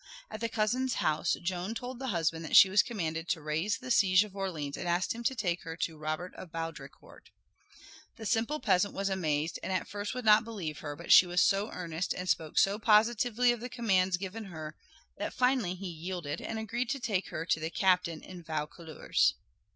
[0.31, 3.91] At the cousin's house Joan told the husband that she was commanded to raise the
[3.91, 7.29] siege of Orleans and asked him to take her to Robert of Baudricourt.
[8.17, 11.43] The simple peasant was amazed and at first would not believe her, but she was
[11.43, 14.75] so earnest and spoke so positively of the commands given her
[15.17, 19.35] that finally he yielded and agreed to take her to the captain in Vaucouleurs.